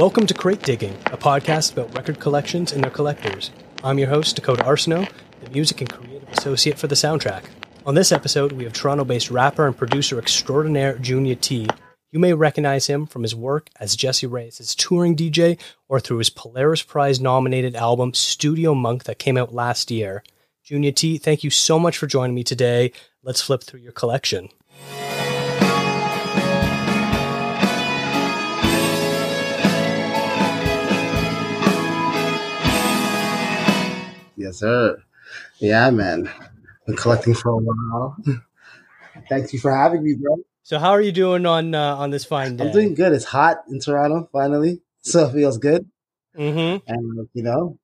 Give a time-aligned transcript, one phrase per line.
[0.00, 3.50] Welcome to Crate Digging, a podcast about record collections and their collectors.
[3.84, 5.10] I'm your host, Dakota Arsenault,
[5.42, 7.44] the music and creative associate for the soundtrack.
[7.84, 11.68] On this episode, we have Toronto based rapper and producer extraordinaire Junia-T.
[12.12, 16.30] You may recognize him from his work as Jessie Reyez' touring DJ or through his
[16.30, 20.24] Polaris Prize nominated album Studio Monk that came out last year.
[20.64, 22.92] Junia-T, thank you so much for joining me today.
[23.22, 24.48] Let's flip through your collection.
[34.50, 35.00] Yes, sir.
[35.60, 36.28] Yeah, man.
[36.84, 38.16] Been collecting for a while.
[39.28, 40.38] Thank you for having me, bro.
[40.64, 42.66] So, how are you doing on uh, on this fine day?
[42.66, 43.12] I'm doing good.
[43.12, 45.88] It's hot in Toronto, finally, so it feels good.
[46.36, 46.82] Mm-hmm.
[46.88, 47.78] And you know,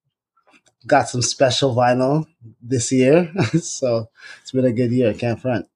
[0.88, 2.26] got some special vinyl
[2.60, 4.08] this year, so
[4.42, 5.14] it's been a good year.
[5.14, 5.68] Can't front.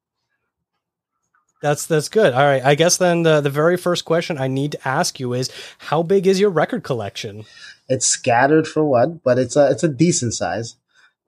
[1.61, 2.33] That's that's good.
[2.33, 2.65] All right.
[2.65, 6.03] I guess then the the very first question I need to ask you is how
[6.03, 7.45] big is your record collection?
[7.89, 10.77] It's scattered for one, but it's a it's a decent size.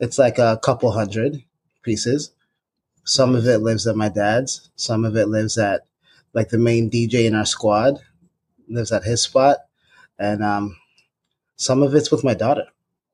[0.00, 1.42] It's like a couple hundred
[1.82, 2.32] pieces.
[3.04, 4.70] Some of it lives at my dad's.
[4.76, 5.82] Some of it lives at
[6.34, 7.98] like the main DJ in our squad
[8.68, 9.58] lives at his spot,
[10.18, 10.76] and um,
[11.56, 12.66] some of it's with my daughter.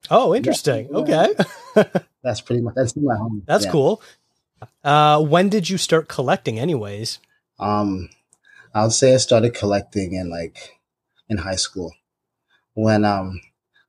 [0.09, 0.87] Oh, interesting.
[0.91, 0.97] Yeah.
[0.97, 1.33] Okay.
[2.23, 3.43] that's pretty much that's my home.
[3.45, 3.71] That's yeah.
[3.71, 4.01] cool.
[4.83, 7.19] Uh, when did you start collecting, anyways?
[7.59, 8.09] Um,
[8.73, 10.79] I would say I started collecting in like
[11.27, 11.93] in high school
[12.73, 13.41] when um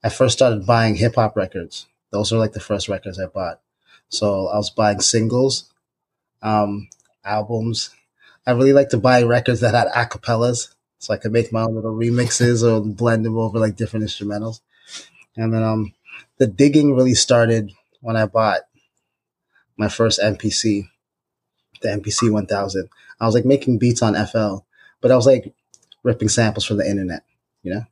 [0.02, 1.86] I first started buying hip hop records.
[2.10, 3.60] Those were like the first records I bought.
[4.08, 5.72] So I was buying singles,
[6.42, 6.88] um,
[7.24, 7.90] albums.
[8.46, 11.74] I really like to buy records that had acapellas, so I could make my own
[11.74, 14.60] little remixes or blend them over like different instrumentals.
[15.36, 15.94] And then um,
[16.38, 18.62] the digging really started when I bought
[19.76, 20.88] my first MPC,
[21.82, 22.88] the MPC 1000.
[23.20, 24.64] I was like making beats on FL,
[25.00, 25.54] but I was like
[26.02, 27.22] ripping samples from the internet,
[27.62, 27.84] you know.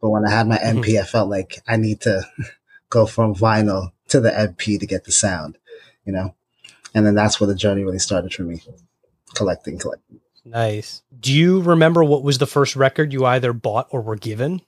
[0.00, 1.02] But when I had my MP, mm-hmm.
[1.02, 2.24] I felt like I need to
[2.92, 5.56] go from vinyl to the MP to get the sound,
[6.04, 6.34] you know?
[6.94, 8.62] And then that's where the journey really started for me
[9.34, 10.20] collecting, collecting.
[10.44, 11.02] Nice.
[11.18, 14.60] Do you remember what was the first record you either bought or were given?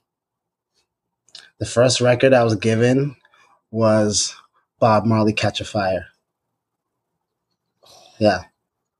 [1.59, 3.15] The first record I was given
[3.69, 4.35] was
[4.79, 6.07] Bob Marley Catch a Fire.
[8.17, 8.45] Yeah.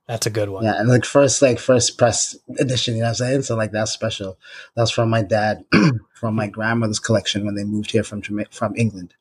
[0.07, 0.63] That's a good one.
[0.63, 3.41] Yeah, and like first like first press edition, you know what I'm saying?
[3.41, 4.37] So like that's special.
[4.75, 5.65] That's from my dad,
[6.13, 8.21] from my grandmother's collection when they moved here from
[8.51, 9.15] from England.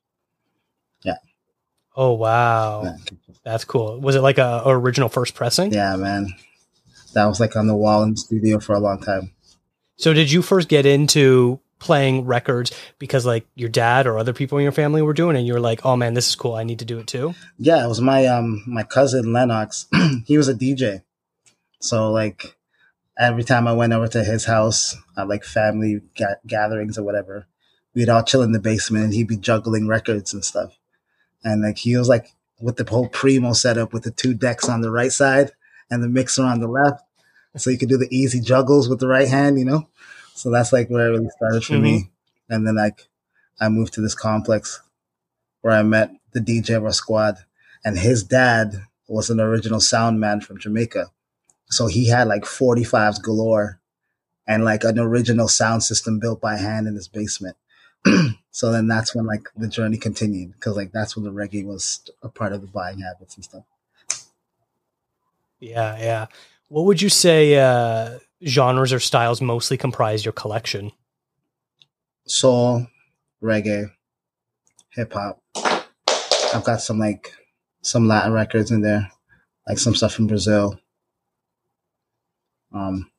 [1.03, 1.17] Yeah.
[1.97, 2.97] Oh wow, yeah.
[3.45, 3.99] that's cool.
[3.99, 5.73] Was it like a, a, original first pressing?
[5.73, 6.35] Yeah, man.
[7.15, 9.31] That was like on the wall in the studio for a long time.
[9.97, 14.59] So did you first get into playing records because like your dad or other people
[14.59, 16.55] in your family were doing it and you were like oh man this is cool.
[16.55, 17.35] I need to do it too.
[17.59, 19.87] Yeah it was my um my cousin lennox.
[20.27, 21.03] He was a dj
[21.81, 22.57] so like
[23.19, 27.47] every time i went over to his house at like family ga- gatherings or whatever
[27.95, 30.79] we'd all chill in the basement and he'd be juggling records and stuff.
[31.43, 34.81] And like he was like with the whole primo setup with the two decks on
[34.81, 35.53] the right side
[35.91, 37.03] and the mixer on the left
[37.57, 39.89] so you could do the easy juggles with the right hand you know
[40.35, 41.83] so that's like where it really started for mm-hmm.
[41.83, 42.11] me.
[42.51, 43.09] And then like
[43.61, 44.83] I moved to this complex
[45.63, 47.39] where I met the DJ of our squad
[47.85, 48.75] and his dad
[49.07, 51.11] was an original sound man from Jamaica.
[51.71, 53.81] So he had like 45s galore
[54.47, 57.57] and like an original sound system built by hand in his basement.
[58.51, 62.11] so then that's when like the journey continued because like that's when the reggae was
[62.23, 63.65] a part of the buying habits and stuff.
[65.61, 66.27] Yeah, yeah.
[66.69, 70.93] What would you say uh, genres or styles mostly comprise your collection?
[72.27, 72.87] Soul,
[73.43, 73.91] reggae,
[74.91, 75.43] hip hop.
[76.55, 77.33] I've got some like
[77.83, 79.11] some Latin records in there,
[79.69, 80.79] like some stuff from Brazil.
[82.73, 83.11] Um,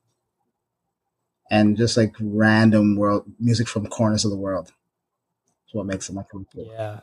[1.50, 4.68] and just like random world music from corners of the world.
[4.68, 6.66] That's what makes it my collection.
[6.66, 7.02] Yeah.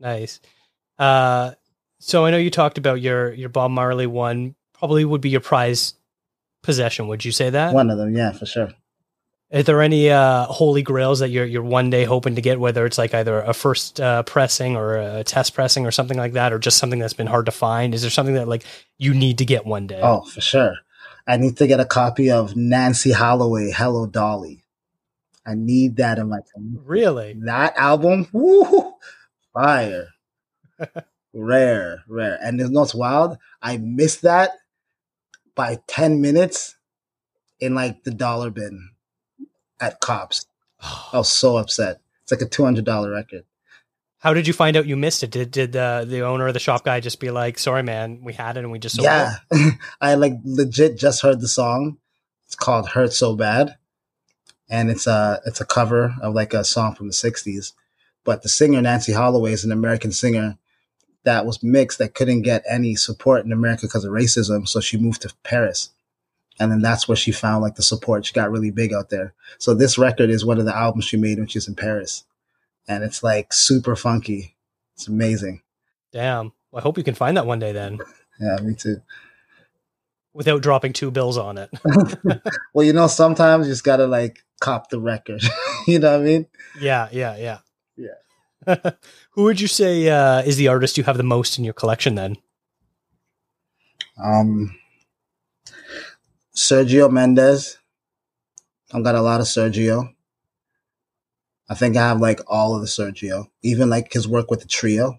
[0.00, 0.40] Nice.
[0.98, 1.52] Uh,
[1.98, 4.54] so I know you talked about your your Bob Marley one.
[4.72, 5.94] Probably would be your prize
[6.64, 7.06] possession.
[7.08, 7.72] Would you say that?
[7.72, 8.70] One of them, yeah, for sure.
[9.52, 12.58] Are there any uh, holy grails that you're you're one day hoping to get?
[12.58, 16.32] Whether it's like either a first uh, pressing or a test pressing or something like
[16.32, 17.94] that, or just something that's been hard to find?
[17.94, 18.64] Is there something that like
[18.98, 20.00] you need to get one day?
[20.02, 20.76] Oh, for sure.
[21.26, 24.64] I need to get a copy of Nancy Holloway, "Hello Dolly."
[25.46, 26.38] I need that in my
[26.84, 28.26] really that album.
[28.32, 28.94] Woo,
[29.52, 30.08] fire,
[31.32, 32.38] rare, rare.
[32.42, 33.38] And you know what's wild?
[33.62, 34.52] I missed that
[35.54, 36.76] by 10 minutes
[37.60, 38.90] in like the dollar bin
[39.80, 40.46] at Kops.
[40.80, 42.00] I was so upset.
[42.22, 43.44] It's like a $200 record.
[44.18, 45.30] How did you find out you missed it?
[45.30, 48.32] Did did uh, the owner of the shop guy just be like, "Sorry, man, we
[48.32, 49.34] had it and we just sold yeah.
[50.00, 51.98] I like legit just heard the song.
[52.46, 53.76] It's called "Hurt So Bad,"
[54.70, 57.74] and it's a it's a cover of like a song from the '60s.
[58.24, 60.56] But the singer Nancy Holloway is an American singer
[61.24, 64.96] that was mixed that couldn't get any support in America because of racism, so she
[64.96, 65.90] moved to Paris.
[66.60, 68.26] And then that's where she found like the support.
[68.26, 69.34] She got really big out there.
[69.58, 72.24] So this record is one of the albums she made when she was in Paris.
[72.86, 74.54] And it's like super funky.
[74.94, 75.62] It's amazing.
[76.12, 76.52] Damn.
[76.70, 77.98] Well, I hope you can find that one day then.
[78.40, 79.00] Yeah, me too.
[80.32, 81.70] Without dropping two bills on it.
[82.74, 85.40] well, you know, sometimes you just gotta like cop the record.
[85.86, 86.46] you know what I mean?
[86.80, 87.58] Yeah, yeah, yeah.
[89.32, 92.14] Who would you say uh, is the artist you have the most in your collection
[92.14, 92.36] then?
[94.22, 94.76] Um
[96.54, 97.78] Sergio Mendes.
[98.92, 100.14] I've got a lot of Sergio.
[101.68, 104.68] I think I have like all of the Sergio, even like his work with the
[104.68, 105.18] trio.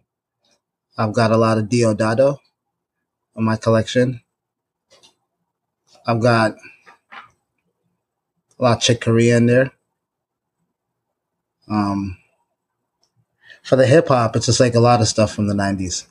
[0.97, 2.37] I've got a lot of Deodato
[3.35, 4.21] in my collection.
[6.07, 6.55] I've got
[8.59, 9.71] a lot of Chick Corea in there.
[11.67, 12.17] Um,
[13.65, 16.05] for the hip hop, it's just like a lot of stuff from the 90s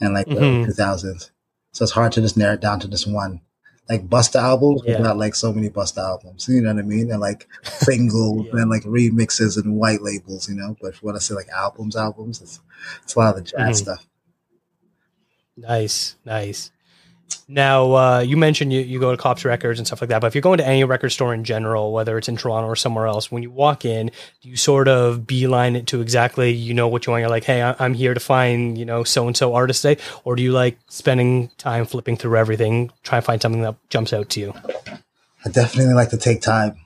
[0.00, 0.66] and like the Mhm.
[0.66, 1.30] 2000s.
[1.72, 3.40] So it's hard to just narrow it down to just one.
[3.88, 5.00] Like Busta albums, Yeah.
[5.00, 6.46] got like so many Busta albums.
[6.48, 7.10] You know what I mean?
[7.10, 8.60] And like singles Yeah.
[8.60, 10.76] and like remixes and white labels, you know.
[10.80, 12.60] But if you want to say like albums, albums, it's,
[13.02, 13.82] it's a lot of the jazz Mhm.
[13.84, 14.06] stuff.
[15.56, 16.70] Nice, nice.
[17.50, 20.26] Now, uh, you mentioned you, you go to Kops Records and stuff like that, but
[20.26, 23.06] if you're going to any record store in general, whether it's in Toronto or somewhere
[23.06, 24.10] else, when you walk in,
[24.42, 27.22] do you sort of beeline it to exactly, you know, what you want?
[27.22, 30.00] You're like, hey, I'm here to find, you know, so and so artist today.
[30.24, 34.12] Or do you like spending time flipping through everything, try and find something that jumps
[34.12, 34.52] out to you?
[35.42, 36.76] I definitely like to take time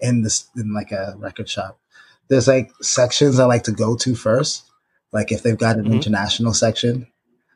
[0.00, 1.78] in this in like a record shop.
[2.26, 4.64] There's like sections I like to go to first.
[5.12, 5.92] Like if they've got an Mhm.
[5.92, 7.06] international section,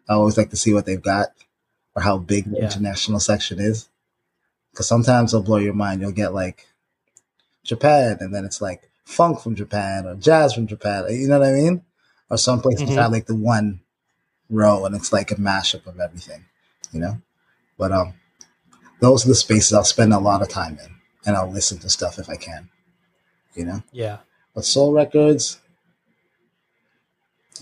[0.09, 1.29] I always like to see what they've got
[1.94, 2.65] or how big the Yeah.
[2.65, 3.89] international section is.
[4.71, 6.00] Because sometimes it'll blow your mind.
[6.00, 6.67] You'll get like
[7.65, 11.05] Japan, and then it's like funk from Japan or jazz from Japan.
[11.11, 11.83] You know what I mean?
[12.31, 12.97] Or some places Mhm.
[12.97, 13.81] have like the one
[14.49, 16.47] row, and it's like a mashup of everything.
[16.93, 17.23] You know,
[17.79, 18.15] but um,
[19.00, 20.94] those are the spaces I'll spend a lot of time in,
[21.27, 22.71] and I'll listen to stuff if I can.
[23.55, 24.19] You know, Yeah.
[24.55, 25.59] but soul records,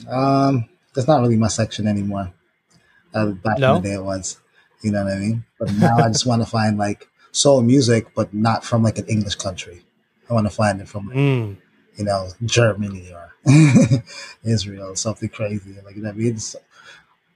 [0.08, 2.32] um, that's not really my section anymore.
[3.14, 3.76] Uh, back No?
[3.76, 4.38] in the day, it was.
[4.82, 5.44] You know what I mean?
[5.58, 9.06] But now I just want to find like soul music, but not from like an
[9.06, 9.82] English country.
[10.28, 11.56] I want to find it from like, Mm.
[11.96, 13.34] you know Germany or
[14.44, 15.76] Israel, something crazy.
[15.84, 16.34] Like you know, what I mean?
[16.34, 16.56] Just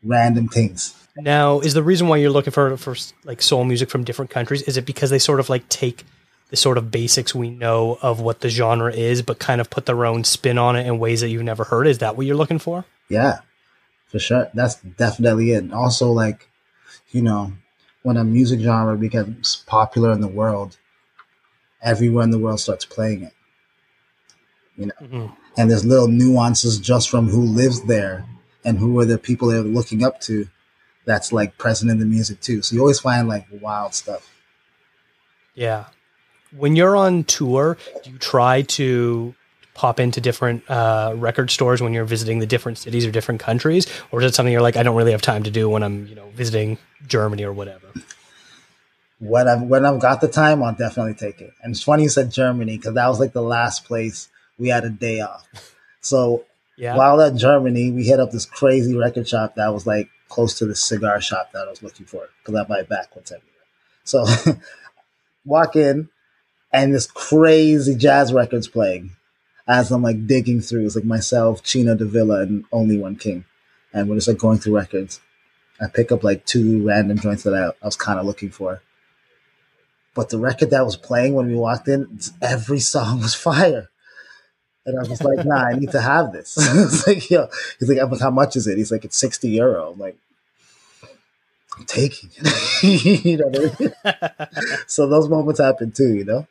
[0.03, 0.94] random things.
[1.17, 4.62] Now, is the reason why you're looking for for like soul music from different countries
[4.62, 6.05] is it because they sort of like take
[6.50, 9.87] the sort of basics we know of what the genre is, but kind of put
[9.87, 11.87] their own spin on it in ways that you've never heard?
[11.87, 12.85] Is that what you're looking for?
[13.09, 13.41] Yeah,
[14.14, 14.49] for sure.
[14.55, 15.64] That's definitely it.
[15.64, 16.49] And also, like,
[17.11, 17.52] you know,
[18.05, 20.78] when a music genre becomes popular in the world,
[21.82, 23.32] everywhere in the world starts playing it.
[25.00, 25.26] hmm
[25.56, 28.25] And there's little nuances just from who lives there
[28.64, 30.46] and who are the people they're looking up to
[31.05, 32.62] that's like present in the music too.
[32.62, 34.32] So you always find like wild stuff.
[35.56, 35.87] Yeah.
[36.56, 39.34] When you're on tour, do you try to
[39.75, 43.87] pop into different uh, record stores when you're visiting the different cities or different countries,
[44.10, 46.06] or is it something you're like, I don't really have time to do when I'm,
[46.06, 47.89] you know, visiting Germany or whatever?
[49.19, 51.53] When I've when I've got the time, I'll definitely take it.
[51.63, 54.84] And it's funny you said Germany because that was like the last place we had
[54.84, 55.46] a day off.
[56.01, 56.44] So
[56.77, 56.96] Yeah.
[56.96, 60.67] While at Germany, we hit up this crazy record shop that was like close to
[60.67, 63.51] the cigar shop that I was looking for because I buy back Backwoods everywhere.
[64.05, 64.27] So
[65.44, 66.08] walk in,
[66.72, 69.13] and this crazy jazz records playing
[69.67, 70.87] as I'm like digging through.
[70.87, 73.44] It's like myself, Chino Davila, and Only One King,
[73.93, 75.21] and we're just like going through records.
[75.81, 78.81] I pick up like two random joints that I, I was kind of looking for.
[80.15, 83.91] But the record that was playing when we walked in, every song was fire.
[84.87, 86.56] And I was like, nah, I need to have this.
[86.61, 87.49] it's like, yo,
[87.81, 88.77] he's like, how much is it?
[88.77, 89.93] He's like, it's 60 euro.
[89.93, 90.19] I'm like,
[91.79, 92.83] I'm taking it.
[93.25, 94.79] you know what I mean?
[94.87, 96.47] So those moments happen too, you know?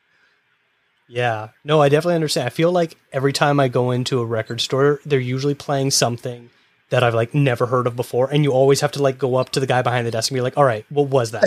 [1.07, 1.50] Yeah.
[1.63, 2.48] No, I definitely understand.
[2.48, 6.50] I feel like every time I go into a record store, they're usually playing something
[6.89, 8.31] that I've like never heard of before.
[8.31, 10.38] And you always have to like go up to the guy behind the desk and
[10.38, 11.43] be like, all right, what was that?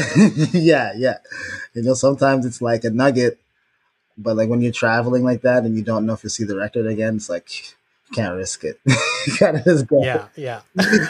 [0.52, 1.18] yeah, yeah.
[1.74, 3.38] You know, sometimes it's like a nugget,
[4.18, 6.56] but like when you're traveling like that and you don't know if you see the
[6.56, 7.48] record again, it's like,
[8.10, 8.80] you can't risk it.
[8.86, 10.02] you gotta just go.
[10.02, 10.28] yeah.
[10.36, 10.60] Yeah.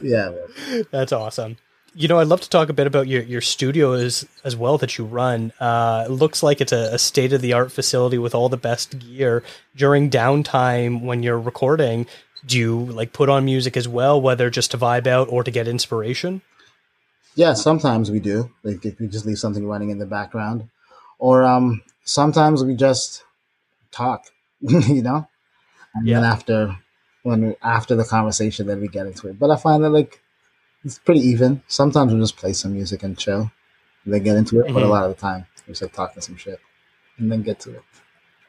[0.00, 0.84] Yeah, man.
[0.92, 1.56] That's awesome.
[1.94, 4.78] You know, I'd love to talk a bit about your, your studio as, as well
[4.78, 5.52] that you run.
[5.60, 8.56] Uh, it looks like it's a, a state of the art facility with all the
[8.56, 9.42] best gear.
[9.76, 12.06] During downtime when you're recording,
[12.46, 15.50] do you like put on music as well, whether just to vibe out or to
[15.50, 16.40] get inspiration?
[17.34, 18.50] Yeah, sometimes we do.
[18.62, 20.70] Like if we just leave something running in the background.
[21.18, 23.22] Or um sometimes we just
[23.90, 24.24] talk,
[24.60, 25.28] you know,
[25.94, 26.20] and Yeah.
[26.20, 26.78] then after
[27.22, 29.38] when after the conversation, then we get into it.
[29.38, 30.21] But I find that like
[30.84, 31.62] it's pretty even.
[31.68, 33.50] Sometimes we just play some music and chill,
[34.04, 34.64] and then get into it.
[34.72, 34.90] But a Mhm.
[34.90, 36.60] lot of the time, we just like talking some shit
[37.18, 37.82] and then get to it.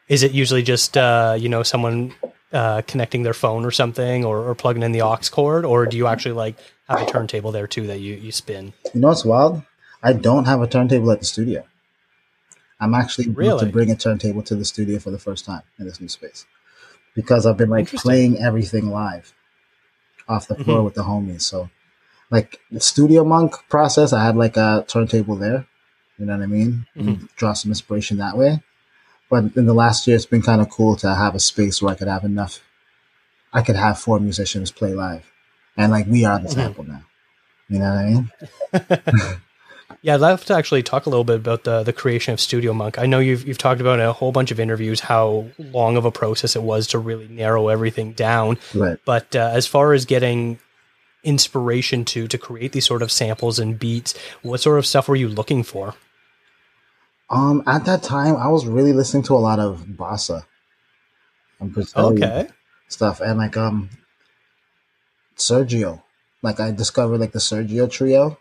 [0.10, 2.14] Is it usually just uh, you know someone
[2.52, 5.98] uh, connecting their phone or something, or, or plugging in the aux cord, or do
[5.98, 6.56] you actually like
[6.88, 8.74] have a turntable there too that you you spin?
[8.94, 9.64] You know what's wild?
[10.04, 11.64] I don't have a turntable at the studio.
[12.80, 13.66] I'm actually Really?
[13.66, 16.46] to bring a turntable to the studio for the first time in this new space
[17.16, 19.34] because I've been like playing everything live
[20.28, 20.86] off the floor Mhm.
[20.86, 21.42] with the homies.
[21.44, 21.70] So,
[22.32, 25.68] like the Studio Monk process, I had like a turntable there.
[26.18, 26.86] You know what I mean?
[26.96, 28.62] And draw some inspiration that way.
[29.30, 31.92] But in the last year, it's been kind of cool to have a space where
[31.94, 32.60] I could have enough.
[33.52, 35.30] I could have four musicians play live,
[35.78, 36.54] and like we are the Mhm.
[36.54, 37.02] sample now.
[37.70, 37.90] You know
[38.72, 39.40] what I mean?
[40.02, 42.74] Yeah, I'd love to actually talk a little bit about the the creation of Studio
[42.74, 43.00] Monk.
[43.00, 46.04] I know you've you've talked about in a whole bunch of interviews how long of
[46.04, 48.58] a process it was to really narrow everything down.
[48.76, 48.98] Right.
[49.06, 50.60] But uh, as far as getting
[51.24, 55.16] inspiration to to create these sort of samples and beats, what sort of stuff were
[55.16, 55.96] you looking for?
[57.30, 60.44] Um, at that time, I was really listening to a lot of bossa
[61.60, 62.48] and Brazilian Okay.
[62.88, 63.90] stuff, and like um,
[65.38, 66.02] Sergio.
[66.42, 68.38] Like I discovered like the Sergio trio,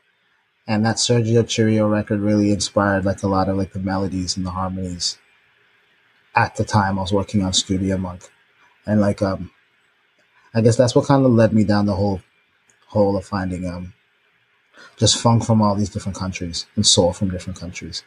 [0.67, 4.45] and that Sergio trio record really inspired like a lot of like the melodies and
[4.47, 5.19] the harmonies.
[6.35, 8.31] At the time, I was working on Studio Monk,
[8.87, 9.51] and like um,
[10.55, 12.21] I guess that's what kind of led me down the whole
[12.93, 13.95] hole of finding um,
[14.97, 18.05] just funk from all these different countries and soul from different countries.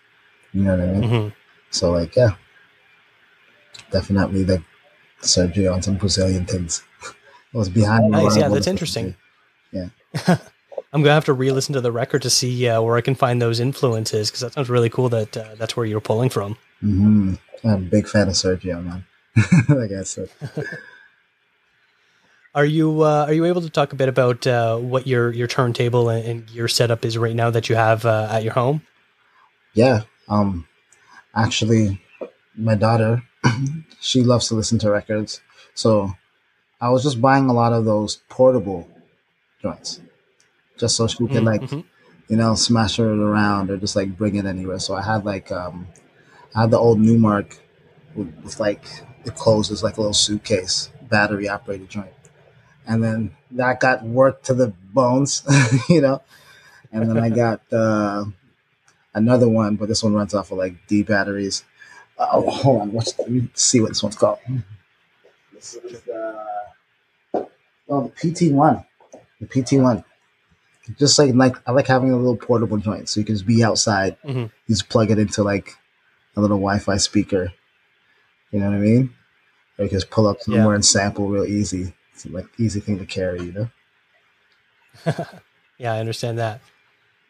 [0.53, 1.09] You know what I mean?
[1.09, 1.27] hmm
[1.71, 2.35] So like, yeah,
[3.91, 4.61] definitely like
[5.21, 6.83] Sergio on some Brazilian things.
[7.53, 8.05] it was behind.
[8.05, 9.15] the Nice, yeah, that's interesting.
[9.71, 9.87] Yeah.
[10.93, 13.41] I'm gonna have to re-listen to the record to see uh, where I can find
[13.41, 15.09] those influences because that sounds really cool.
[15.09, 16.57] That uh, that's where you're pulling from.
[16.81, 17.37] Mhm.
[17.63, 19.05] I'm a big fan of Sergio, man.
[19.69, 20.29] like I said,
[22.55, 25.47] Are you uh, are you able to talk a bit about uh, what your your
[25.47, 28.81] turntable and, and gear setup is right now that you have uh, at your home?
[29.73, 30.03] yeah.
[30.29, 30.65] Um,
[31.35, 32.01] actually,
[32.55, 33.21] my daughter,
[33.99, 35.41] she loves to listen to records,
[35.75, 36.13] so
[36.79, 38.87] I was just buying a lot of those portable
[39.61, 39.99] joints,
[40.79, 41.83] just so she can like Mhm.
[42.29, 44.79] you know, smash it around or just like bring it anywhere.
[44.79, 45.87] So I had like um
[46.55, 47.59] I had the old Numark
[48.15, 48.83] with, with like
[49.25, 52.13] it closes like a little suitcase, battery operated joint.
[52.87, 55.43] And then that got worked to the bones,
[55.89, 56.21] you know.
[56.91, 58.25] And then I got uh
[59.13, 61.63] another one, but this one runs off of like D batteries.
[62.17, 64.39] Oh, hold on, what's let me see what this one's called.
[65.53, 66.45] This is the
[67.89, 68.85] oh the PT one.
[69.41, 70.03] The PT one
[70.99, 73.63] just like like I like having a little portable joint, so you can just be
[73.63, 74.17] outside.
[74.21, 74.43] Mhm.
[74.67, 75.71] You just plug it into like
[76.35, 77.51] a little Wi-Fi speaker.
[78.51, 79.13] You know what I mean?
[79.79, 80.75] Or you can just pull up somewhere Yeah.
[80.75, 81.94] and sample real easy.
[82.15, 83.69] It's like easy thing to carry, you know.
[85.77, 86.61] Yeah, I understand that.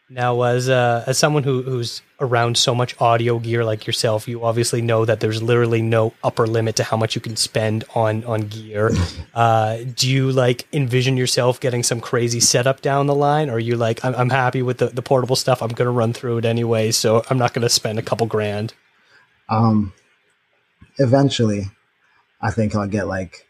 [0.08, 4.44] Now, as uh, as someone who, who's around so much audio gear like yourself, you
[4.44, 8.24] obviously know that there's literally no upper limit to how much you can spend on
[8.24, 8.90] on gear.
[9.34, 13.58] Uh, do you like envision yourself getting some crazy setup down the line, or are
[13.58, 15.60] you like, I'm, I'm happy with the, the portable stuff.
[15.60, 18.26] I'm going to run through it anyway, so I'm not going to spend a couple
[18.26, 18.72] grand.
[19.50, 19.92] Um,
[20.96, 21.70] eventually,
[22.40, 23.46] I think I'll get like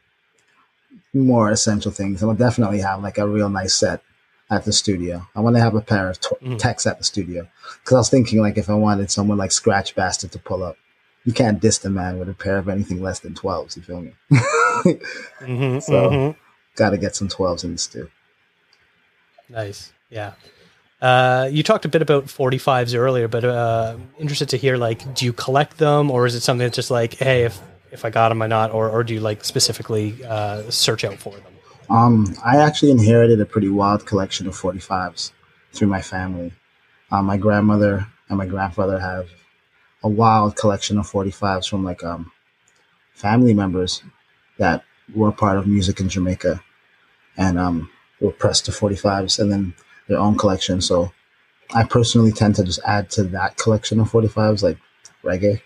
[1.17, 2.23] more essential things.
[2.23, 4.03] I'll definitely have like a real nice set
[4.51, 5.27] at the studio.
[5.35, 6.59] I want to have a pair of t- Mhm.
[6.59, 7.49] techs at the studio
[7.83, 10.77] because I was thinking like if I wanted someone like Scratch Bastid to pull up,
[11.25, 13.77] you can't diss the man with a pair of anything less than twelves.
[13.77, 14.13] You feel me?
[15.41, 16.37] hmm So-
[16.77, 18.11] Got to get some twelves in the stew.
[19.49, 19.93] Nice.
[20.11, 20.33] Yeah.
[21.01, 25.25] Uh, you talked a bit about 45s earlier, but uh, interested to hear like, do
[25.25, 27.59] you collect them, or is it something that's just like, hey, if
[27.97, 31.19] if I got them or not, or or do you like specifically uh, search out
[31.19, 31.53] for them?
[31.89, 35.33] Um, I actually inherited a pretty wild collection of 45s
[35.73, 36.53] through my family.
[37.11, 39.29] Um, my grandmother and my grandfather have
[40.03, 42.33] a wild collection of 45s from like um,
[43.15, 44.03] family members
[44.59, 44.85] that
[45.15, 46.61] were part of music in Jamaica
[47.37, 47.89] and um,
[48.21, 49.75] were pressed to 45s and then
[50.09, 50.81] their own collection.
[50.81, 51.13] So
[51.75, 54.79] I personally tend to just add to that collection of 45s like
[55.23, 55.61] reggae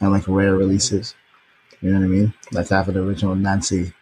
[0.00, 1.14] and like rare releases.
[1.80, 2.34] You know what I mean?
[2.52, 3.92] Like I have an original Nancy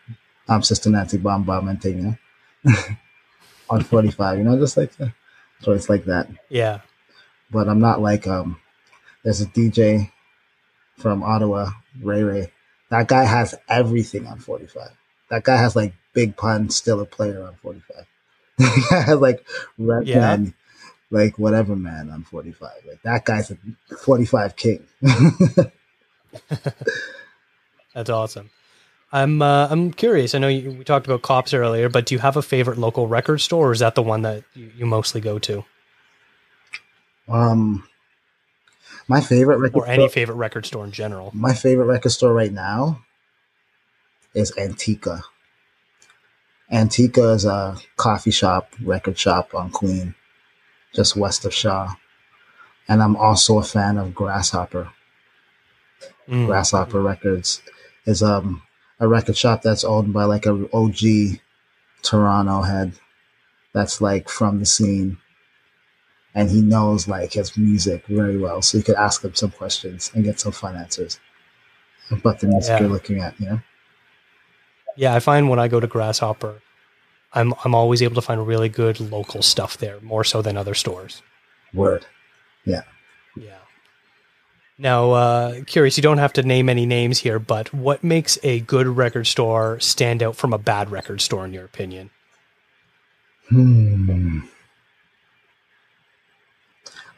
[0.49, 2.17] um, Sister Nancy Bam Bam and thing, you
[2.65, 2.75] know?
[3.71, 5.13] on 45, you know, just like that.
[5.61, 6.29] So it's like that.
[6.49, 6.81] Yeah.
[7.51, 8.61] But I'm not like, um,
[9.23, 10.11] there's a DJ
[10.97, 11.71] from Ottawa,
[12.03, 12.53] Ray Ray.
[12.91, 14.89] That guy has everything on 45.
[15.31, 18.07] That guy has like Big Pun, still a player on 45.
[18.59, 20.21] that guy has like Red Yeah.
[20.21, 20.55] Man,
[21.11, 22.71] like whatever man on 45.
[22.87, 23.59] Like that guy's a
[23.99, 24.87] 45 king.
[27.95, 28.51] That's awesome.
[29.11, 30.35] I'm uh, I'm curious.
[30.35, 33.09] I know you, we talked about Kops earlier, but do you have a favorite local
[33.09, 35.65] record store, or is that the one that you, you mostly go to,
[37.29, 37.89] Um,
[39.09, 41.31] my favorite record or any store, favorite record store in general?
[41.35, 43.01] my favorite record store right now
[44.35, 45.23] is Antikka.
[46.71, 50.15] Antikka is a coffee shop, record shop on Queen,
[50.95, 51.95] just west of Shaw.
[52.87, 54.91] And I'm also a fan of Grasshopper.
[56.29, 56.47] Mm.
[56.47, 57.63] Grasshopper Records
[58.09, 58.63] is um
[59.01, 61.39] a record shop that's owned by like a OG
[62.03, 62.93] Toronto head
[63.73, 65.19] that's like from the scene.
[66.35, 68.63] And he knows like his music very well.
[68.63, 71.19] So you could ask him some questions and get some fun answers
[72.11, 72.81] about the music Yeah.
[72.81, 73.61] you're looking at, you know?
[74.97, 76.61] Yeah, I find when I go to Grasshopper,
[77.33, 80.75] I'm I'm always able to find really good local stuff there, more so than other
[80.75, 81.23] stores.
[81.75, 82.07] Word.
[82.65, 82.83] Yeah.
[83.37, 83.59] Yeah.
[84.81, 88.61] Now, uh, curious, you don't have to name any names here, but what makes a
[88.61, 92.11] good record store stand out from a bad record store, in your opinion?
[93.49, 94.41] Hmm.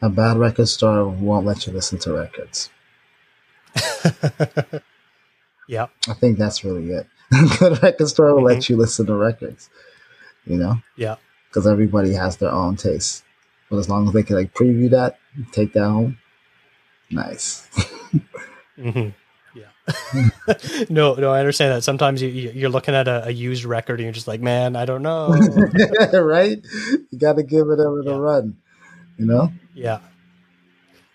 [0.01, 2.71] A bad record store won't let you listen to records.
[5.67, 5.85] yeah.
[6.07, 7.07] I think that's really it.
[7.31, 9.69] A good record store will let you listen to records,
[10.45, 10.77] you know?
[10.97, 11.17] Yeah.
[11.47, 13.23] Because everybody has their own taste.
[13.69, 15.19] But as long as they can like preview that,
[15.51, 16.17] take that home,
[17.11, 17.67] nice.
[18.77, 19.09] mm-hmm.
[19.53, 20.29] Yeah.
[20.89, 21.83] no, no, I understand that.
[21.83, 24.75] Sometimes you, you- you're looking at a, a used record and you're just like, man,
[24.75, 25.27] I don't know.
[26.13, 26.63] right?
[27.11, 28.11] You got to give it a, Yeah.
[28.13, 28.57] a run,
[29.17, 29.51] you know?
[29.73, 29.99] yeah.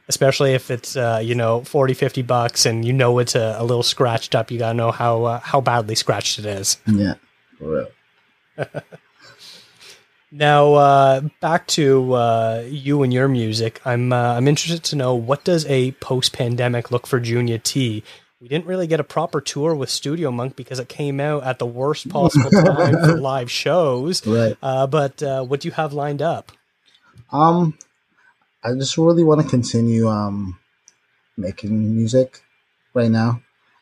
[0.09, 3.65] Especially if it's, uh, you know, 40, 50 bucks and you know it's a, a
[3.65, 4.51] little scratched up.
[4.53, 6.77] You got to know how, uh, how badly scratched it is.
[6.87, 7.15] Yeah,
[7.59, 7.89] for
[8.59, 8.69] real.
[10.37, 13.81] Now, uh, back to uh, you and your music.
[13.87, 18.05] I'm uh, I'm interested to know what does a post-pandemic look for Junia-T.
[18.43, 21.59] We didn't really get a proper tour with Studio Monk because it came out at
[21.59, 24.27] the worst possible time for live shows.
[24.27, 24.55] Right.
[24.63, 26.53] Uh, but uh, what do you have lined up?
[27.33, 27.79] Um,
[28.63, 30.59] I just really want to continue um
[31.39, 32.43] making music
[32.93, 33.41] right now,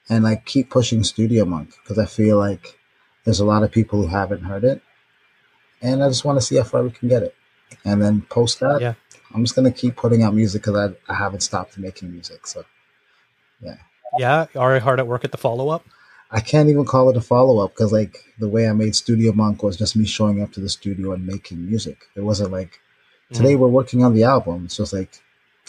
[0.08, 2.78] and like keep pushing Studio Monk because I feel like
[3.24, 4.82] there's a lot of people who haven't heard it,
[5.84, 7.34] and I just want to see how far we can get it.
[7.84, 8.94] And then post that, Yeah.
[9.34, 10.76] I'm just gonna keep putting out music because
[11.08, 12.46] I, I haven't stopped making music.
[12.46, 12.64] So
[13.60, 13.76] Yeah,
[14.18, 14.46] yeah.
[14.56, 15.84] are you hard at work at the follow-up?
[16.30, 19.32] I can't even call it a follow up because like the way I made Studio
[19.32, 22.06] Monk was just me showing up to the studio and making music.
[22.16, 22.80] It wasn't like
[23.32, 23.58] today mm.
[23.58, 24.64] we're working on the album.
[24.64, 25.20] It's just like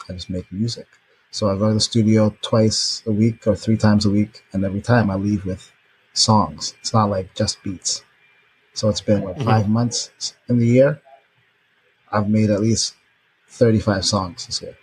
[0.10, 0.88] I just make music.
[1.32, 4.64] So I go to the studio twice a week or three times a week, and
[4.64, 5.72] every time I leave with
[6.14, 6.76] songs.
[6.80, 8.04] It's not like just beats.
[8.76, 9.46] So it's been what, Mhm.
[9.46, 10.12] five months
[10.50, 11.02] in the year.
[12.12, 12.94] I've made at least
[13.50, 14.78] thirty-five songs this year.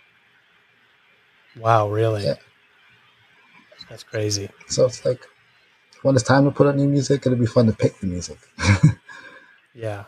[1.55, 2.25] Wow, really?
[2.25, 2.35] Yeah.
[3.89, 4.49] That's crazy.
[4.67, 5.25] So it's like
[6.01, 8.37] when it's time to put out new music, it'll be fun to pick the music.
[9.75, 10.03] Yeah.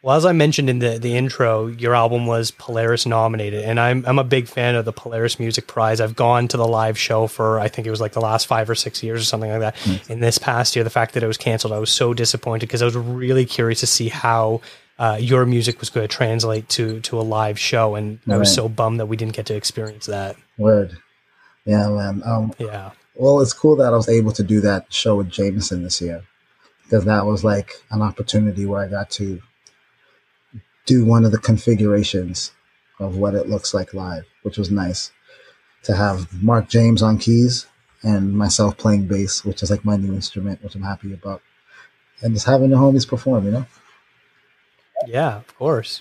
[0.00, 4.04] Well, as I mentioned in the, the intro, your album was Polaris nominated, and I'm
[4.06, 6.00] I'm a big fan of the Polaris Music Prize.
[6.00, 8.70] I've gone to the live show for I think it was like the last five
[8.70, 10.08] or six years or something like that.
[10.08, 12.80] In this past year, the fact that it was canceled, I was so disappointed because
[12.80, 14.60] I was really curious to see how
[15.00, 18.54] uh, your music was going to translate to to a live show, and I was
[18.54, 20.36] so bummed that we didn't get to experience that.
[20.56, 20.96] Word.
[21.64, 22.22] Yeah, man.
[22.24, 25.82] Um, Yeah, well, it's cool that I was able to do that show with Jameson
[25.82, 26.22] this year
[26.84, 29.42] because that was like an opportunity where I got to
[30.88, 32.50] do one of the configurations
[32.98, 35.12] of what it looks like live, which was nice
[35.82, 37.66] to have Mark James on keys
[38.02, 41.42] and myself playing bass, which is like my new instrument, which I'm happy about,
[42.22, 43.66] and just having the homies perform, you know.
[45.06, 46.00] yeah, of course.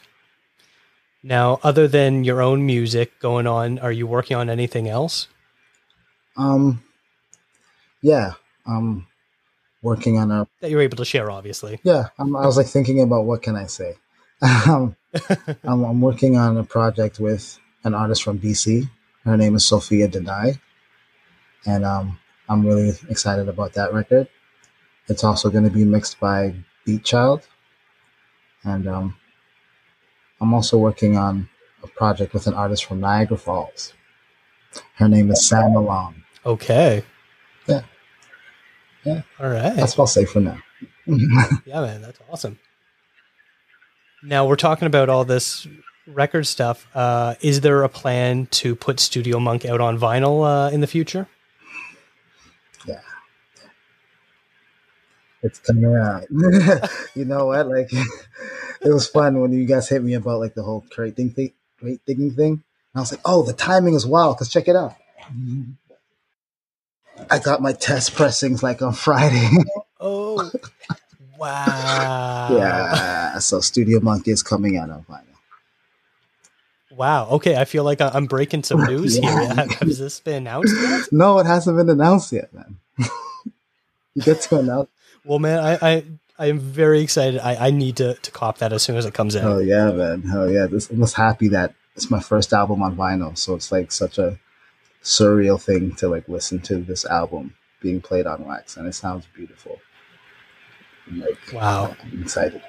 [1.22, 5.28] Now, other than your own music going on, are you working on anything else?
[6.38, 6.82] Um,
[8.02, 8.34] yeah,
[8.66, 9.06] I'm
[9.82, 11.82] working on a That you're able to share, obviously.
[11.84, 13.98] Yeah, I'm, I was like thinking about what can I say.
[14.42, 14.96] Um,
[15.64, 18.90] I'm, I'm working on a project with an artist from BC.
[19.24, 20.60] Her name is Sophia Denai,
[21.66, 24.28] and um, I'm really excited about that record.
[25.08, 26.54] It's also going to be mixed by
[26.86, 27.48] Beat Child,
[28.64, 29.16] and um,
[30.40, 31.50] I'm also working on
[31.84, 33.94] a project with an artist from Niagara Falls.
[34.96, 36.24] Her name is Sam Malone.
[36.46, 37.04] Okay.
[37.68, 37.82] Yeah.
[39.04, 39.22] Yeah.
[39.40, 39.76] All right.
[39.76, 40.60] That's what I'll say for now.
[41.66, 42.60] yeah, man, that's awesome.
[44.24, 45.68] Now we're talking about all this
[46.08, 46.88] record stuff.
[46.96, 50.88] Uh, is there a plan to put Studio Monk out on vinyl uh, in the
[50.88, 51.28] future?
[52.86, 53.02] Yeah,
[55.44, 56.26] it's coming around.
[57.16, 57.68] you know what?
[57.68, 57.92] Like,
[58.82, 61.54] it was fun when you guys hit me about like the whole crate thing, thing
[61.80, 62.54] crate digging thing.
[62.54, 62.64] And
[62.96, 64.38] I was like, oh, the timing is wild.
[64.38, 64.96] Cause check it out.
[67.30, 69.50] I got my test pressings like on Friday.
[70.00, 70.50] oh,
[71.38, 72.48] wow.
[72.52, 73.40] yeah.
[73.40, 75.24] So Studio Monkey is coming out on vinyl.
[76.92, 77.30] Wow.
[77.30, 79.54] Okay, I feel like I'm breaking some news yeah.
[79.54, 79.68] here.
[79.82, 81.08] Has this been announced yet?
[81.12, 82.78] No, it hasn't been announced yet, man.
[84.16, 84.90] you get to announce.
[85.24, 86.04] Well, man, I, I
[86.40, 87.40] I am very excited.
[87.40, 89.44] I, I need to, to cop that as soon as it comes out.
[89.44, 90.22] Oh yeah, man.
[90.24, 90.68] Hell yeah.
[90.68, 93.38] This, I'm just happy that it's my first album on vinyl.
[93.38, 94.40] So it's like such a
[95.04, 99.26] surreal thing to like listen to this album being played on wax and it sounds
[99.36, 99.80] beautiful.
[101.12, 101.96] Like, wow.
[102.02, 102.62] I'm excited.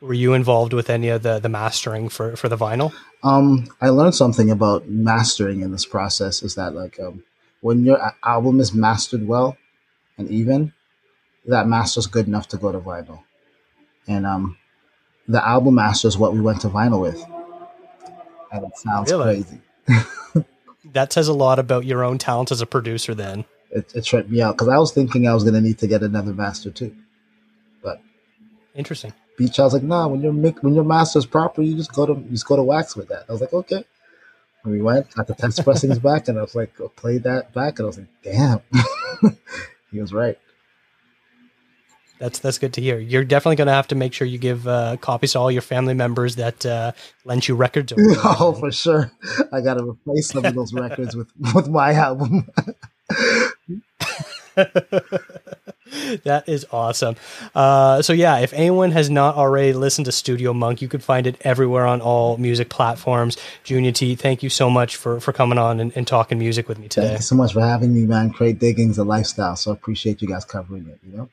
[0.00, 2.92] Were you involved with any of the, the mastering for, for the vinyl?
[3.22, 7.22] Um, I learned something about mastering in this process is that like um,
[7.62, 9.56] when your album is mastered well
[10.18, 10.72] and even,
[11.46, 13.22] that master's good enough to go to vinyl.
[14.06, 14.58] And um,
[15.26, 17.24] the album master is what we went to vinyl with.
[18.52, 19.42] And it sounds really?
[19.42, 20.44] crazy.
[20.92, 23.44] that says a lot about your own talent as a producer then.
[23.70, 25.86] It, it tripped me out because I was thinking I was going to need to
[25.86, 26.94] get another master too.
[28.74, 29.12] Interesting.
[29.36, 30.06] Beach, I was like, nah.
[30.08, 32.96] When your when your master's proper, you just go to you just go to wax
[32.96, 33.24] with that.
[33.28, 33.84] I was like, okay.
[34.64, 37.78] And we went, got the test pressings back, and I was like, played that back,
[37.78, 38.60] and I was like, damn,
[39.90, 40.38] he was right.
[42.18, 42.98] That's that's good to hear.
[42.98, 45.62] You're definitely going to have to make sure you give uh, copies to all your
[45.62, 46.92] family members that uh,
[47.24, 47.92] lent you records.
[47.98, 49.10] oh, for sure.
[49.52, 52.48] I got to replace some of those records with with my album.
[56.24, 57.16] that is awesome.
[57.54, 61.26] Uh, so yeah, if anyone has not already listened to Studio Monk, you could find
[61.26, 63.36] it everywhere on all music platforms.
[63.64, 66.88] Junia-T, thank you so much for for coming on and, and talking music with me
[66.88, 67.08] today.
[67.08, 68.30] Thank you so much for having me, man.
[68.30, 70.98] Crate digging's a lifestyle, so I appreciate you guys covering it.
[71.02, 71.28] You know.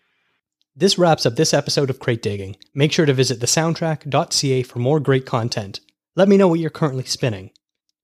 [0.75, 2.55] This wraps up this episode of Crate Digging.
[2.73, 5.81] Make sure to visit thesoundtrack.ca for more great content.
[6.15, 7.51] Let me know what you're currently spinning.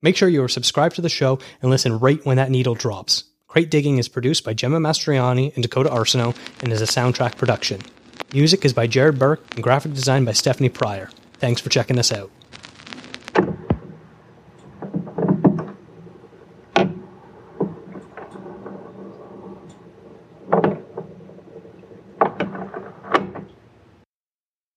[0.01, 3.23] Make sure you are subscribed to the show and listen right when that needle drops.
[3.47, 7.81] Crate Digging is produced by Gemma Mastriani and Dakota Arsenault and is a soundtrack production.
[8.33, 11.09] Music is by Jared Burke and graphic design by Stephanie Pryor.
[11.35, 12.29] Thanks for checking us out.